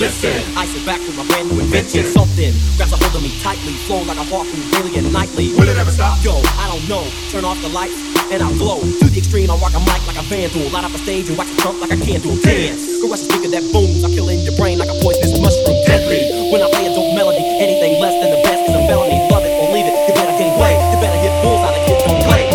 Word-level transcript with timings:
Listen, 0.00 0.40
I 0.56 0.64
sit 0.64 0.80
back 0.88 0.96
with 1.04 1.12
my 1.12 1.28
brand 1.28 1.52
new 1.52 1.60
invention. 1.60 2.08
Something 2.08 2.56
grabs 2.80 2.88
a 2.92 2.96
hold 2.96 3.12
of 3.12 3.20
me 3.20 3.28
tightly, 3.44 3.76
flow 3.84 4.00
like 4.08 4.16
a 4.16 4.24
harpoon 4.24 4.64
daily 4.72 4.96
and 4.96 5.12
nightly. 5.12 5.52
Will 5.60 5.68
it 5.68 5.76
ever 5.76 5.92
stop? 5.92 6.16
Yo, 6.24 6.40
I 6.56 6.72
don't 6.72 6.88
know. 6.88 7.04
Turn 7.28 7.44
off 7.44 7.60
the 7.60 7.68
lights 7.68 8.00
and 8.32 8.40
I'll 8.40 8.56
glow. 8.56 8.80
To 8.80 9.04
the 9.12 9.20
extreme, 9.20 9.52
I'll 9.52 9.60
rock 9.60 9.76
a 9.76 9.80
mic 9.84 10.00
like 10.08 10.16
a 10.16 10.24
vandal. 10.24 10.68
Light 10.72 10.88
up 10.88 10.96
a 10.96 11.00
stage 11.04 11.28
and 11.28 11.36
wax 11.36 11.52
a 11.52 11.56
trunk 11.60 11.84
like 11.84 11.92
a 11.92 12.00
candle. 12.00 12.32
Dance, 12.40 12.80
caress 13.04 13.22
a 13.22 13.28
speaker 13.28 13.52
that 13.52 13.64
booms. 13.76 14.04
I'm 14.04 14.12
killing 14.16 14.40
your 14.40 14.56
brain 14.56 14.80
like 14.80 14.88
a 14.88 14.96
poisonous 15.04 15.36
mushroom. 15.36 15.76
Deadly. 15.84 16.48
When 16.48 16.64
I 16.64 16.68
play 16.72 16.88
a 16.88 16.92
dope 16.96 17.12
melody, 17.12 17.44
anything 17.60 18.00
less 18.00 18.16
than 18.16 18.32
the 18.32 18.40
best 18.40 18.60
is 18.68 18.74
a 18.74 18.82
felony. 18.88 19.20
Love 19.28 19.44
it 19.44 19.52
or 19.52 19.68
leave 19.68 19.84
it. 19.84 19.96
You 20.08 20.12
better 20.16 20.32
gain 20.40 20.56
weight. 20.56 20.80
You 20.92 20.96
better 20.96 21.20
hit 21.20 21.32
bulls 21.44 21.60
out 21.60 21.76
of 21.76 21.82
kids 21.84 22.08
don't 22.08 22.24
play. 22.24 22.48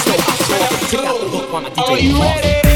So 0.00 0.16
I 0.16 0.32
saw 0.48 0.64
it. 0.64 0.88
Check 0.88 1.04
out 1.04 1.20
the 1.20 1.28
look 1.28 1.52
while 1.52 1.60
my 1.60 1.70
DJ 1.76 1.92
Are 1.92 2.00
you 2.00 2.16
ready? 2.16 2.67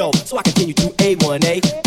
Yo, 0.00 0.10
so 0.24 0.38
I 0.38 0.42
continue 0.42 0.74
to 0.74 0.88
A1A. 1.04 1.79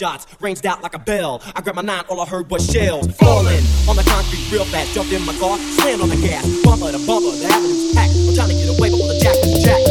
Gunshots 0.00 0.26
ranged 0.40 0.64
out 0.66 0.82
like 0.82 0.94
a 0.94 0.98
bell. 0.98 1.42
I 1.54 1.60
grabbed 1.60 1.76
my 1.76 1.82
nine, 1.82 2.04
all 2.08 2.20
I 2.20 2.26
heard 2.26 2.50
was 2.50 2.64
shells 2.70 3.06
falling 3.16 3.62
on 3.88 3.96
the 3.96 4.02
concrete 4.08 4.50
real 4.50 4.64
fast. 4.64 4.94
Jumped 4.94 5.12
in 5.12 5.24
my 5.26 5.36
car, 5.38 5.58
slammed 5.58 6.00
on 6.00 6.08
the 6.08 6.16
gas. 6.16 6.46
Bumper 6.64 6.90
to 6.90 6.98
bumper, 7.06 7.36
the 7.36 7.46
avenue's 7.46 7.92
packed. 7.94 8.14
I'm 8.16 8.34
trying 8.34 8.48
to 8.48 8.54
get 8.54 8.78
away 8.78 8.90
before 8.90 9.08
the 9.08 9.20
jack 9.20 9.36
was 9.44 9.62
jacked. 9.62 9.89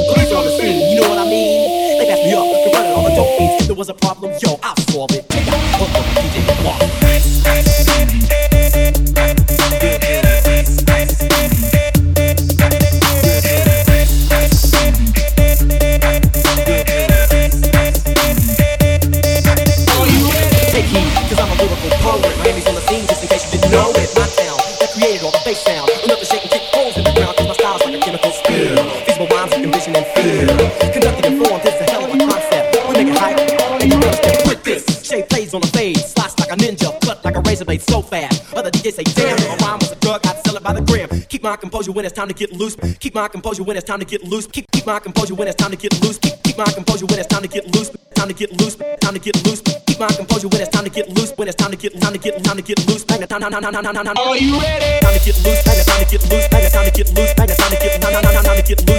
Shape 35.50 35.56
on 35.56 35.62
the 35.62 35.68
fade, 35.68 35.98
slice 35.98 36.38
like 36.38 36.52
a 36.52 36.56
ninja, 36.58 36.94
cut 37.02 37.26
like 37.26 37.36
a 37.36 37.42
razor 37.42 37.66
blade 37.66 37.82
so 37.82 38.02
fast. 38.04 38.54
Other 38.54 38.70
DJs 38.70 38.94
say, 38.94 39.04
damn, 39.18 39.38
a 39.50 39.56
rhyme 39.66 39.80
was 39.80 39.92
a 39.92 39.96
drug, 39.96 40.22
I'd 40.28 40.38
sell 40.46 40.56
it 40.56 40.62
by 40.62 40.74
the 40.74 40.82
gram. 40.82 41.10
Keep 41.28 41.42
my 41.42 41.56
composure 41.56 41.92
when 41.92 42.06
it's 42.06 42.14
time 42.14 42.28
to 42.28 42.36
get 42.36 42.54
loose. 42.54 42.76
Keep 43.00 43.16
my 43.16 43.28
composure 43.28 43.64
when 43.64 43.76
it's 43.76 43.86
time 43.86 44.00
to 44.00 44.06
get 44.06 44.24
loose. 44.24 44.46
Keep, 44.46 44.72
keep 44.72 44.86
my 44.86 45.00
composure 45.00 45.34
when 45.34 45.48
it's 45.48 45.56
time 45.58 45.72
to 45.72 45.78
get 45.78 45.94
loose. 46.04 46.20
Keep, 46.20 46.44
keep 46.44 46.58
my 46.58 46.72
composure 46.72 47.06
when 47.08 47.18
it's 47.18 47.28
time 47.28 47.42
to 47.42 47.48
get 47.48 47.66
loose. 47.74 47.90
Time 48.14 48.28
to 48.28 48.34
get 48.34 48.52
loose. 48.62 48.76
Time 48.76 49.14
to 49.14 49.20
get 49.20 49.46
loose. 49.46 49.62
Keep 49.62 50.00
my 50.00 50.08
composure 50.14 50.48
when 50.50 50.62
it's 50.62 50.70
time 50.70 50.84
to 50.84 50.92
get 50.92 51.10
loose. 51.10 51.32
When 51.36 51.48
it's 51.48 51.58
time 51.58 51.72
to 51.72 51.78
get 51.78 52.00
time 52.00 52.14
to 52.14 52.20
get 52.20 52.44
time 52.44 52.58
to 52.58 52.62
get 52.62 52.88
loose. 52.88 53.04
Bang, 53.06 53.26
time, 53.26 53.42
time, 53.42 53.52
time, 53.52 53.64
time, 53.64 53.74
time, 53.74 54.06
time. 54.06 54.18
Are 54.18 54.38
you 54.38 54.54
ready? 54.62 55.02
Time 55.02 55.18
to 55.18 55.26
get 55.26 55.38
loose. 55.42 55.64
Bang, 55.66 55.82
time 55.82 56.06
to 56.06 56.12
get 56.12 56.22
loose. 56.30 56.48
Bang, 56.50 56.70
time 56.70 56.86
to 56.86 56.92
get 56.94 57.08
loose. 57.18 57.34
Bang, 57.34 57.48
time 57.48 57.72
to 57.74 57.78
get. 57.82 58.02
Time 58.02 58.56
to 58.56 58.62
get 58.62 58.88
loose. 58.88 58.99